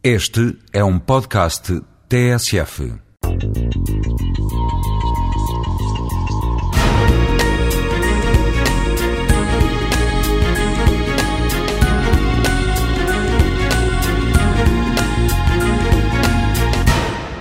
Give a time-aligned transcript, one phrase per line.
[0.00, 2.94] Este é um podcast TSF.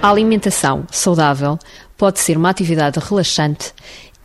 [0.00, 1.58] A alimentação saudável
[1.98, 3.74] pode ser uma atividade relaxante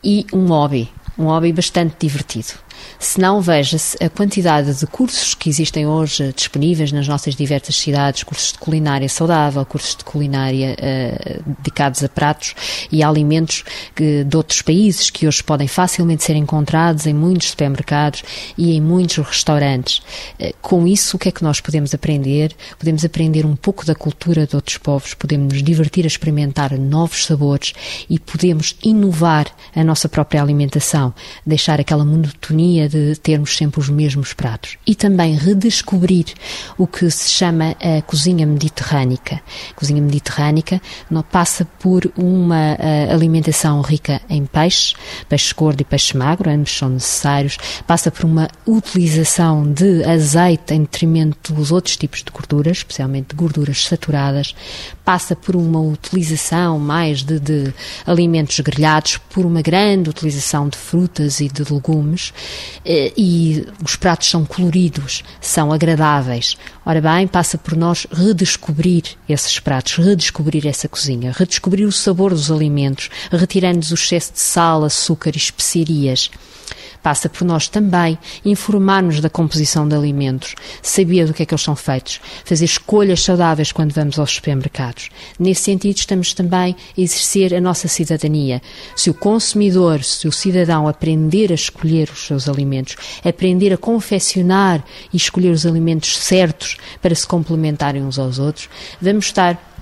[0.02, 2.54] e um hobby, um hobby bastante divertido.
[3.00, 8.23] Se não, veja-se a quantidade de cursos que existem hoje disponíveis nas nossas diversas cidades,
[8.23, 12.55] cursos de culinária saudável, cursos de culinária uh, dedicados a pratos
[12.91, 13.63] e alimentos
[13.94, 18.23] que, de outros países que hoje podem facilmente ser encontrados em muitos supermercados
[18.58, 20.00] e em muitos restaurantes.
[20.39, 22.55] Uh, com isso, o que é que nós podemos aprender?
[22.80, 27.25] Podemos aprender um pouco da cultura de outros povos, podemos nos divertir a experimentar novos
[27.25, 27.73] sabores
[28.09, 31.13] e podemos inovar a nossa própria alimentação,
[31.45, 34.77] deixar aquela monotonia de termos sempre os mesmos pratos.
[34.86, 36.26] E também redescobrir
[36.77, 39.41] o que se chama a cozinha mediterrânica.
[39.72, 40.81] A cozinha mediterrânica
[41.31, 44.95] passa por uma uh, alimentação rica em peixe,
[45.30, 50.81] peixe gordo e peixe magro, ambos são necessários, passa por uma utilização de azeite em
[50.81, 54.56] detrimento dos outros tipos de gorduras, especialmente gorduras saturadas,
[55.03, 57.73] passa por uma utilização mais de, de
[58.06, 62.34] alimentos grelhados, por uma grande utilização de frutas e de legumes.
[62.34, 66.58] eh, e os pratos são coloridos, são agradáveis.
[66.86, 72.52] Ora bem, passa por nós redescobrir esses pratos, redescobrir essa cozinha, redescobrir o sabor dos
[72.52, 76.30] alimentos, retirando o excesso de sal, açúcar e especiarias
[77.03, 81.61] passa por nós também informarmos da composição de alimentos, saber do que é que eles
[81.61, 85.09] são feitos, fazer escolhas saudáveis quando vamos aos supermercados.
[85.38, 88.61] Nesse sentido, estamos também a exercer a nossa cidadania.
[88.95, 92.53] Se o consumidor, se o cidadão aprender a escolher os seus alimentos,
[93.23, 98.70] aprender a confeccionar e escolher os alimentos certos para se complementarem uns aos outros,
[99.02, 99.73] vamos estar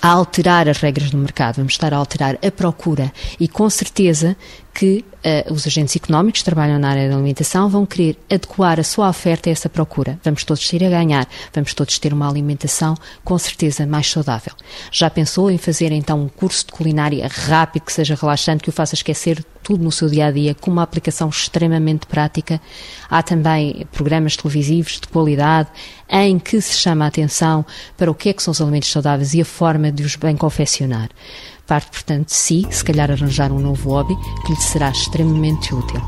[0.00, 4.36] a alterar as regras do mercado, vamos estar a alterar a procura e com certeza
[4.74, 5.04] que
[5.48, 9.08] uh, os agentes económicos que trabalham na área da alimentação vão querer adequar a sua
[9.08, 10.18] oferta a essa procura.
[10.24, 14.52] Vamos todos ter a ganhar, vamos todos ter uma alimentação com certeza mais saudável.
[14.90, 18.72] Já pensou em fazer então um curso de culinária rápido, que seja relaxante, que o
[18.72, 22.60] faça esquecer tudo no seu dia a dia, com uma aplicação extremamente prática?
[23.08, 25.68] Há também programas televisivos de qualidade
[26.08, 27.64] em que se chama a atenção
[27.96, 29.44] para o que é que são os alimentos saudáveis e a
[29.82, 31.08] forma de os bem confeccionar.
[31.66, 34.14] Parte, portanto, de si, se calhar arranjar um novo hobby
[34.46, 36.00] que lhe será extremamente útil.